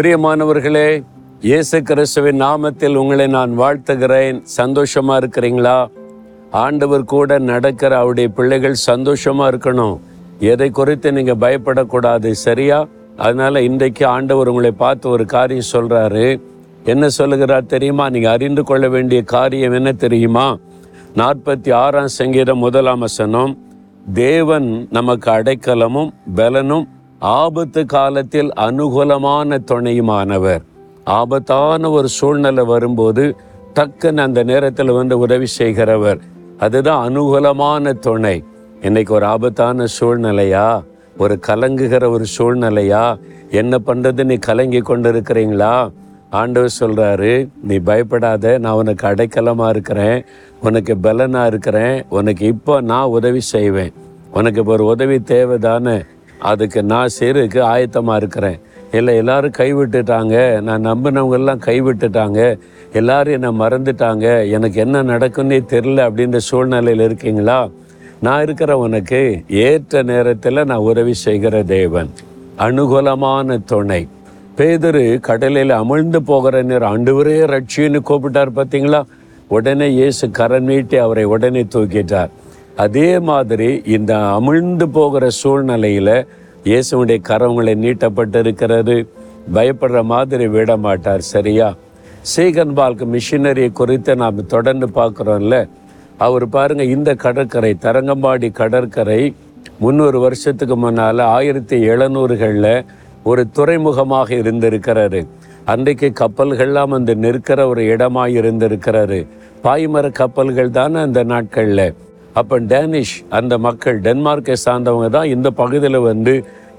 பிரியமானவர்களே 0.00 1.04
இயேசு 1.40 1.82
கிறிஸ்துவின் 1.82 2.42
நாமத்தில் 2.42 2.94
உங்களை 2.94 3.26
நான் 3.26 3.58
வாழ்த்துகிறேன். 3.58 4.42
சந்தோஷமா 4.56 5.16
இருக்கிறீங்களா? 5.16 5.90
ஆண்டவர் 6.50 7.04
கூட 7.04 7.38
நடக்கிற 7.38 7.96
அவருடைய 7.98 8.28
பிள்ளைகள் 8.28 8.74
சந்தோஷமா 8.86 9.18
இருக்கணும். 9.24 9.98
எதை 10.38 10.70
குறித்து 10.70 11.12
நீங்க 11.12 11.34
பயப்படக்கூடாது 11.34 12.30
சரியா? 12.30 12.86
அதனால 13.16 13.62
இன்றைக்கு 13.62 14.06
ஆண்டவர் 14.06 14.48
உங்களை 14.48 14.70
பார்த்து 14.70 15.08
ஒரு 15.08 15.26
காரியம் 15.26 15.64
சொல்றாரு. 15.72 16.40
என்ன 16.84 17.08
சொல்லுகிறார் 17.08 17.66
தெரியுமா? 17.66 18.10
நீங்க 18.10 18.30
அறிந்து 18.30 18.64
கொள்ள 18.64 18.88
வேண்டிய 18.88 19.22
காரியம் 19.22 19.72
என்ன 19.72 19.92
தெரியுமா? 19.92 20.56
நாற்பத்தி 21.16 21.72
ஆறாம் 21.72 22.08
சங்கீதம் 22.08 22.58
முதலாம் 22.58 22.98
வசனம் 22.98 23.58
தேவன் 24.12 24.86
நமக்கு 24.90 25.30
அடைக்கலமும் 25.30 26.10
பலனும் 26.34 26.88
ஆபத்து 27.20 27.86
காலத்தில் 27.86 28.52
அனுகூலமான 28.52 29.58
துணையுமானவர். 29.70 30.62
ஆபத்தான 31.04 31.90
ஒரு 31.90 32.08
சூழ்நிலை 32.08 32.64
வரும்போது 32.64 33.36
டக்குன்னு 33.74 34.16
அந்த 34.16 34.42
நேரத்தில் 34.42 34.90
வந்து 34.90 35.18
உதவி 35.18 35.46
செய்கிறவர். 35.46 36.18
அதுதான் 36.58 37.08
அனுகூலமான 37.08 37.92
துணை. 37.92 38.44
இன்னைக்கு 38.82 39.14
ஒரு 39.14 39.26
ஆபத்தான 39.26 39.84
சூழ்நிலையா? 40.00 40.84
ஒரு 41.18 41.40
கலங்குகிற 41.46 42.10
ஒரு 42.10 42.24
சூழ்நிலையா? 42.38 43.18
என்ன 43.50 43.78
பண்ணுறது 43.86 44.24
நீ 44.24 44.34
கலங்கி 44.34 44.78
கொண்டு 44.78 45.12
இருக்கிறீங்களா 45.12 45.92
ஆண்டவர் 46.30 46.74
சொல்கிறாரு 46.80 47.48
நீ 47.62 47.76
பயப்படாத 47.76 48.58
நான் 48.58 48.72
உனக்கு 48.72 49.06
அடைக்கலமாக 49.06 49.68
இருக்கிறேன். 49.68 50.24
உனக்கு 50.60 50.96
பலனாக 50.96 51.46
இருக்கிறேன். 51.46 52.04
உனக்கு 52.08 52.46
இப்போ 52.46 52.80
நான் 52.80 53.04
உதவி 53.04 53.40
செய்வேன். 53.40 53.92
உனக்கு 54.32 54.60
இப்போ 54.60 54.72
ஒரு 54.72 54.84
உதவி 54.84 55.16
தேவைதானே? 55.16 56.04
அதுக்கு 56.40 56.82
நான் 56.82 57.08
செய்கிறதுக்கு 57.20 57.60
ஆயத்தமாக 57.60 58.16
இருக்கிறேன். 58.16 58.60
இல்லை 58.92 59.16
எல்லாரும் 59.16 59.52
கைவிட்டுட்டாங்க. 59.58 60.60
நான் 60.60 60.86
நம்பினவங்கெல்லாம் 60.86 61.60
கைவிட்டுட்டாங்க. 61.66 62.58
எல்லாரும் 62.92 63.32
என்னை 63.32 63.66
மறந்துட்டாங்க. 63.66 64.50
எனக்கு 64.50 64.80
என்ன 64.80 65.02
நடக்குன்னே 65.02 65.60
தெரில 65.70 66.00
அப்படின்ற 66.08 66.36
சூழ்நிலையில் 66.36 67.04
இருக்கீங்களா? 67.04 67.68
நான் 68.20 68.42
இருக்கிற 68.42 68.78
உனக்கு 68.78 69.42
ஏற்ற 69.48 70.02
நேரத்தில் 70.02 70.64
நான் 70.64 70.78
உதவி 70.78 71.14
செய்கிற 71.14 71.62
தேவன். 71.62 72.10
அனுகூலமான 72.58 73.64
துணை. 73.64 74.08
பேதரு 74.56 75.20
கடலில் 75.20 75.70
அமிழ்ந்து 75.70 76.16
போகிற 76.16 76.62
நேரம் 76.62 76.96
ஆண்டவரே 76.96 77.38
ரட்சின்னு 77.46 78.00
கூப்பிட்டார் 78.08 78.48
பார்த்தீங்களா 78.56 79.04
உடனே 79.48 79.90
இயேசு 79.90 80.28
கரன் 80.28 80.60
நீட்டி 80.60 80.96
அவரை 80.96 81.24
உடனே 81.24 81.62
தூக்கிட்டார். 81.62 82.28
அதே 82.76 83.18
மாதிரி 83.18 83.82
இந்த 83.84 84.16
அமிழ்ந்து 84.16 84.84
போகிற 84.84 85.28
சூழ்நிலையில் 85.28 86.26
இயேசுடைய 86.64 87.18
நீட்டப்பட்டு 87.26 87.74
நீட்டப்பட்டிருக்கிறது. 87.74 89.06
பயப்படுற 89.54 90.02
மாதிரி 90.02 90.46
விட 90.46 90.76
மாட்டார் 90.76 91.20
சரியா? 91.20 91.74
சீகன் 92.36 92.74
பால்க் 92.76 93.04
மிஷினரி 93.12 93.72
குறித்து 93.72 94.16
நாம் 94.16 94.46
தொடர்ந்து 94.46 94.86
பார்க்குறோம்ல. 94.94 95.66
அவர் 96.18 96.48
பாருங்க 96.48 96.84
இந்த 96.84 97.14
கடற்கரை 97.14 97.76
தரங்கம்பாடி 97.82 98.52
கடற்கரை 98.52 99.34
முந்நூறு 99.78 100.18
வருஷத்துக்கு 100.18 100.76
முன்னால் 100.76 101.18
ஆயிரத்தி 101.18 101.76
எழுநூறுகளில் 101.88 102.84
ஒரு 103.22 103.46
துறைமுகமாக 103.52 104.34
இருந்திருக்கிறாரு 104.34 105.26
அன்றைக்கு 105.64 106.12
கப்பல்கள்லாம் 106.20 106.88
வந்து 106.88 107.16
நிற்கிற 107.16 107.68
ஒரு 107.68 107.84
இடமாக 107.84 108.30
இருந்திருக்கிறாரு 108.30 109.26
பாய்மர 109.64 110.10
கப்பல்கள் 110.10 110.70
தானே 110.70 111.00
அந்த 111.00 111.22
நாட்களில்? 111.22 111.94
அப்போ 112.40 112.56
டேனிஷ் 112.72 113.16
அந்த 113.38 113.54
மக்கள் 113.66 113.98
டென்மார்க்கை 114.06 114.56
சார்ந்தவங்க 114.66 115.08
தான் 115.16 115.32
இந்த 115.34 115.48
பகுதியில் 115.60 116.06
வந்து 116.10 116.34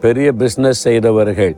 பெரிய 0.06 0.28
பிஸ்னஸ் 0.42 0.84
செய்தவர்கள். 0.88 1.54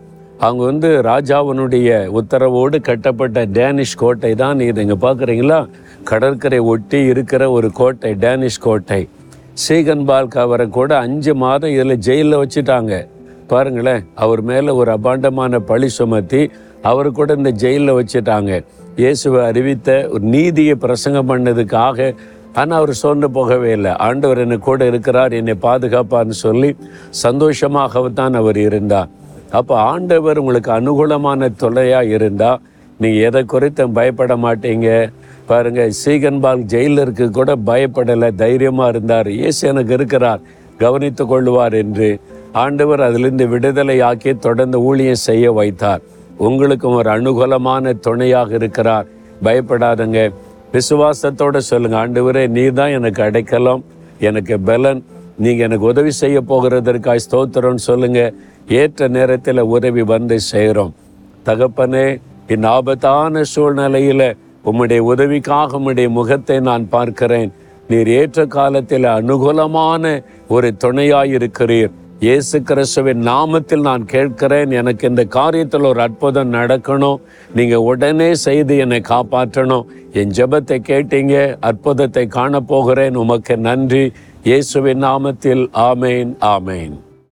அவங்க 0.45 0.62
வந்து 0.70 0.90
ராஜாவினுடைய 1.10 1.90
உத்தரவோடு 2.20 2.77
கட்டப்பட்ட 2.88 3.45
டேனிஷ் 3.58 3.98
கோட்டை 4.02 4.32
தான் 4.42 4.60
இது. 4.70 4.82
இங்கே 4.86 4.98
பார்க்குறீங்களா? 5.05 5.60
கடற்கரை 6.10 6.60
ஒட்டி 6.73 7.00
இருக்கிற 7.11 7.44
ஒரு 7.58 7.70
கோட்டை 7.80 8.11
டேனிஷ் 8.26 8.64
கோட்டை. 8.66 9.02
சீகன்பால்க் 9.64 10.38
அவரை 10.45 10.67
கூட 10.77 10.92
அஞ்சு 11.06 11.33
மாதம் 11.44 11.73
இதில் 11.76 11.95
ஜெயிலில் 12.08 12.42
வச்சுட்டாங்க. 12.44 12.94
பாருங்களேன் 13.52 14.04
அவர் 14.23 14.42
மேலே 14.50 14.72
ஒரு 14.82 14.89
அபாண்டமான 14.98 15.60
பழி 15.72 15.89
சுமத்தி 15.98 16.42
அவர் 16.92 17.10
கூட 17.17 17.33
இந்த 17.39 17.52
ஜெயிலில் 17.64 17.98
வச்சுட்டாங்க. 18.00 18.52
இயேசுவை 19.02 19.42
அறிவித்த 19.50 19.89
ஒரு 20.14 20.23
நீதியை 20.36 20.76
பிரசங்கம் 20.86 21.30
பண்ணதுக்காக 21.32 22.10
ஆனால் 22.59 22.77
அவர் 22.80 22.93
சோர்ந்து 23.02 23.27
போகவே 23.37 23.69
இல்லை. 23.77 23.91
ஆண்டவர் 24.08 24.41
என்னை 24.43 24.58
கூட 24.69 24.86
இருக்கிறார் 24.91 25.33
என்னை 25.39 25.55
பாதுகாப்பார்னு 25.67 26.37
சொல்லி 26.45 26.69
சந்தோஷமாக 27.25 28.03
தான் 28.19 28.36
அவர் 28.41 28.59
இருந்தார். 28.67 29.09
அப்போ 29.59 29.73
ஆண்டவர் 29.91 30.41
உங்களுக்கு 30.41 30.71
அனுகூலமான 30.80 31.49
தொல்லையாக 31.64 32.14
இருந்தால் 32.17 32.61
நீங்கள் 33.02 33.25
எதை 33.27 33.41
குறித்தும் 33.53 33.95
பயப்பட 33.97 34.33
மாட்டீங்க. 34.45 34.89
பாருங்க 35.49 35.81
சீகன்பால் 36.02 36.61
ஜெயிலருக்கு 36.73 37.25
கூட 37.37 37.52
பயப்படலை 37.69 38.30
தைரியமாக 38.43 38.91
இருந்தார். 38.93 39.30
இயேசு 39.39 39.61
எனக்கு 39.71 39.93
இருக்கிறார் 39.97 40.43
கவனித்து 40.83 41.23
கொள்வார் 41.31 41.75
என்று. 41.81 42.09
ஆண்டவர் 42.64 43.02
அதிலிருந்து 43.08 43.45
விடுதலை 43.53 43.97
ஆக்கி 44.09 44.31
தொடர்ந்து 44.45 44.77
ஊழியம் 44.89 45.25
செய்ய 45.27 45.52
வைத்தார். 45.59 46.02
உங்களுக்கும் 46.47 46.97
ஒரு 47.02 47.09
அனுகூலமான 47.17 47.93
துணையாக 48.08 48.49
இருக்கிறார். 48.59 49.08
பயப்படாதங்க. 49.45 50.20
விசுவாசத்தோடு 50.73 51.60
சொல்லுங்க. 51.72 51.95
ஆண்டவரே 52.04 52.44
நீ 52.56 52.64
தான் 52.80 52.94
எனக்கு 52.98 53.22
அடைக்கலாம் 53.23 53.82
எனக்கு 54.28 54.56
பலன். 54.70 55.02
நீங்கள் 55.44 55.66
எனக்கு 55.67 55.86
உதவி 55.92 56.11
செய்ய 56.22 56.38
போகிறதற்காக 56.52 57.23
ஸ்தோத்திரம்னு 57.26 57.84
சொல்லுங்க. 57.89 58.22
ஏற்ற 58.80 59.08
நேரத்தில் 59.17 59.62
உதவி 59.76 60.04
வந்து 60.14 60.36
செய்கிறோம் 60.52 60.94
தகப்பனே 61.48 62.08
என் 62.54 62.67
ஆபத்தான 62.76 63.44
சூழ்நிலையில் 63.54 64.28
உம்முடைய 64.70 65.02
உதவிக்காக 65.14 65.78
உம்முடைய 65.80 66.10
முகத்தை 66.17 66.58
நான் 66.70 66.86
பார்க்கிறேன். 66.95 67.50
நீர் 67.89 68.10
ஏற்ற 68.20 68.45
காலத்தில் 68.58 69.08
அனுகூலமான 69.17 70.14
ஒரு 70.56 70.70
துணையாயிருக்கிறீர். 70.83 71.94
இயேசு 72.23 72.61
கிறிஸ்துவின் 72.61 73.28
நாமத்தில் 73.28 73.82
நான் 73.82 74.06
கேட்கிறேன். 74.06 74.72
எனக்கு 74.72 75.10
இந்த 75.10 75.26
காரியத்தில் 75.30 75.86
ஒரு 75.86 76.02
அற்புதம் 76.02 76.54
நடக்கணும். 76.54 77.20
நீங்கள் 77.56 77.86
உடனே 77.92 78.36
செய்து 78.36 78.78
என்னை 78.78 79.02
காப்பாற்றணும். 79.10 79.84
என் 80.14 80.30
ஜெபத்தை 80.30 80.78
கேட்டீங்க. 80.88 81.58
அற்புதத்தை 81.60 82.28
காணப்போகிறேன். 82.32 83.16
உமக்கு 83.16 83.58
நன்றி. 83.58 84.12
இயேசுவின் 84.44 85.04
நாமத்தில். 85.04 85.64
ஆமேன். 85.73 86.32
ஆமேன். 86.42 87.00